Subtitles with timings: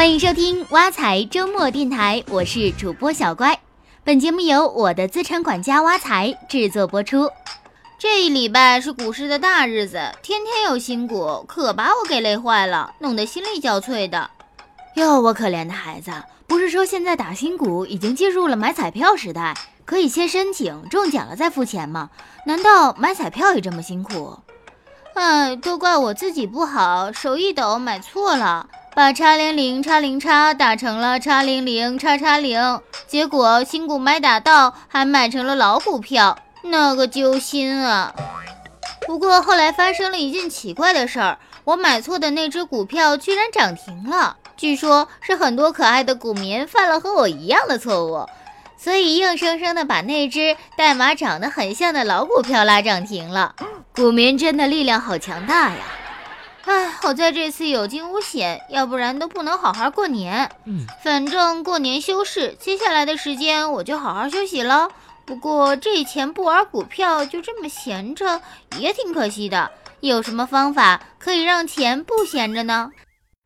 [0.00, 3.60] 欢迎收听挖财周末电台，我是主播小乖。
[4.02, 7.30] 本节目由我的资产管家挖财制作播出。
[7.98, 14.30] 这一礼拜是股市的大日子，天天有新股，可把我给累坏了，弄得心力交瘁的。
[14.94, 16.10] 哟，我可怜的孩子，
[16.46, 19.54] 不是说现在打新股已经进入了买彩票时代，
[19.84, 22.08] 可以先申请，中奖了再付钱吗？
[22.46, 24.38] 难道买彩票也这么辛苦？
[25.12, 38.12] 哎，都怪我自己不好，手一抖买错了，把叉零零叉零叉打成了叉零零叉叉零，结果新股没打到，还买成了老股票，那个揪心啊！
[39.06, 48.26] 不过后来发生了一件奇怪的事儿，我买错的那只股票居然涨停了，据说是很多可爱的股民犯了和我一样的错误，
[48.76, 53.54] 所以硬生生的把那只代码长得很像的老股票拉涨停了。
[53.94, 55.76] 股民真的力量好强大呀！
[57.00, 60.50] 唉，好在这次有惊无险，要不然都不能好好过年。
[60.66, 64.90] 嗯，反正过年休市，接下来的时间我就好好休息了。
[65.24, 68.42] 不过这钱不玩股票，就这么闲着，
[68.78, 69.70] 也挺可惜的。
[70.00, 72.92] 有什么方法可以让钱不闲着呢？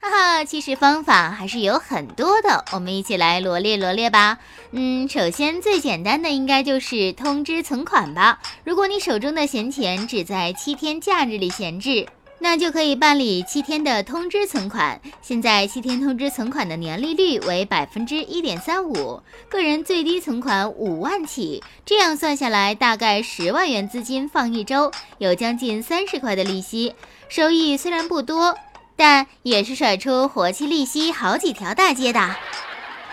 [0.00, 4.38] 哈哈，其实方法还是有很多的，我们一起来罗列罗列吧。
[4.70, 8.40] 嗯，首先最简单的应该就是通知存款吧。
[8.64, 12.06] 如果你手中的闲钱只在七天假日里闲置，
[12.42, 15.00] 那就可以办理七天的通知存款。
[15.22, 26.96] 现在七天通知存款的年利率为百分之一点三五，个人最低存款五万起，这样算下来大概十万元资金放一周，有将近三十块的利息，
[27.28, 28.58] 收益虽然不多。
[28.94, 32.36] 但也是甩出活期利息好几条大街的。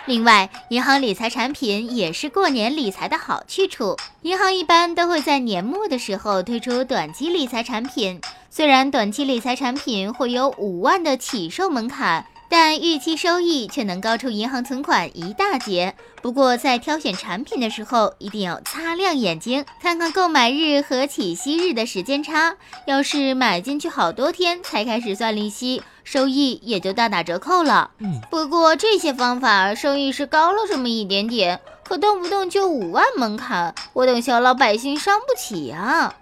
[0.05, 3.95] 另外，银行理财产品也是过年理财的好去处。
[4.23, 8.19] 银行一般都会在年末的时候推出短期理财产品，
[8.49, 12.25] 虽然短期理财产品会有五万的起售门槛。
[12.51, 15.93] 但预期收益却能高出银行存款一大截。
[16.19, 22.55] 不过在挑选产品的时候，一定要擦亮眼睛，看看购买日和起息日的时间差。
[22.87, 27.91] 要是买进去好多天才开始算利息，收益也就大打折扣了。
[27.99, 36.15] 嗯，不过这些方法收益是高了这么一点点，可动不动就五万门槛，我等小老百姓伤不起啊！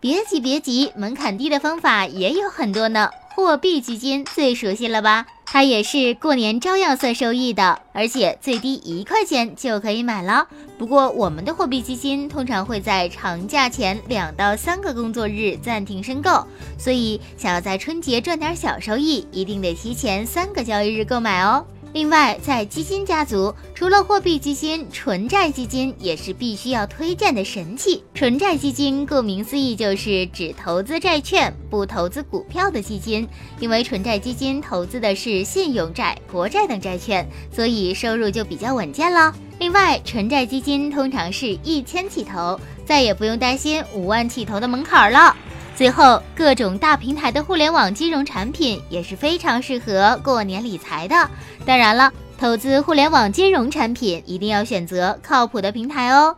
[0.00, 3.10] 别急别急，门槛低的方法也有很多呢。
[3.34, 5.26] 货币基金最熟悉了吧？
[5.44, 10.46] 它也是过年照样算收益的，而且最低一块钱就可以买了。
[10.78, 16.46] 不过我们的货币基金通常会在长假前两到三个工作日暂停申购，
[16.78, 21.66] 所以想要在春节赚点小收益，一定得提前三个交易日购买哦。
[21.94, 28.02] 另外，在基金家族，除了货币基金，纯债基金也是必须要推荐的神器。
[28.14, 33.26] 纯债基金顾名思义就是只投资债券不投资股票的基金，
[33.58, 39.34] 因为纯债基金投资的是信用债、国债等债券，所以收入就比较稳健了。
[39.58, 45.34] 另外，纯债基金通常是一千起投，再也不用担心五万起投的门槛了。
[45.78, 51.30] 最后，各种大平台的互联网金融产品也是非常适合过年理财的。
[51.64, 56.34] 当然了，投资互联网金融产品一定要选择靠谱的平台哦。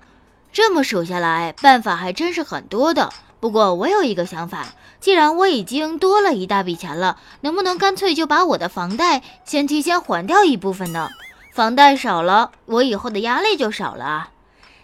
[0.52, 3.08] 这么数下来，办法还真是很多的。
[3.40, 4.66] 不过我有一个想法，
[5.00, 11.08] 既然我已经多了一大笔钱了，能不能干脆就把我的房贷先提前还掉一部分呢？
[11.54, 14.28] 房贷少了，我以后的压力就少了啊。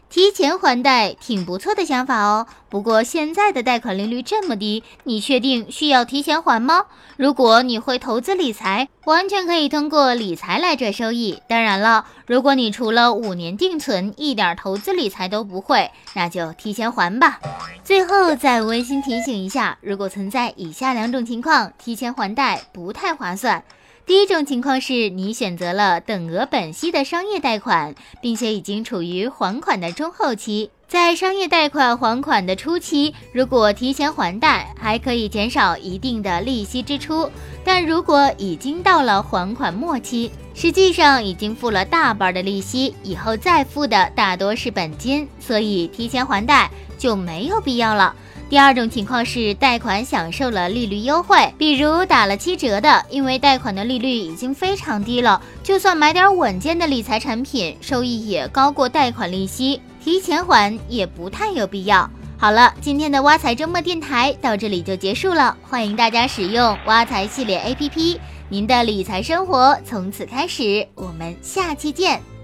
[0.09, 6.84] 提前还贷挺不错的想法哦，不过现在的贷款利率这么低，你确定需要提前还吗？
[7.17, 11.43] 如果你会投资理财，完全可以通过理财来赚收益。
[11.49, 17.41] 当然了，如果你除了五年定存，一点投资理财都不会，那就提前还吧。
[17.83, 23.65] 最后再温馨提醒一下，如果存在以下两种情况，提前还贷不太划算。
[24.06, 30.71] 第一种情况是你选择了等额本息的商业贷款，并且已经处于还款的中后期。
[30.87, 37.29] 在商业贷款还款的初期，如果提前还贷，还可以减少一定的利息支出；
[37.64, 48.14] 但如果已经到了还款末期，实际上已经付了大半的利息，以后再付的大多是本金，所以提前还贷就没有必要了。
[48.48, 62.08] 第二种情况是贷款享受了利率优惠，比如打了七折的，因为贷款的利率已经非常低了，就算买点稳健的理财产品，收益也高过贷款利息，提前还也不太有必要。
[62.38, 72.36] 好了，今天的挖财周末电台到这里就结束了，欢迎大家使用挖财系列 APP，您的理财生活从此开始，我们下期见。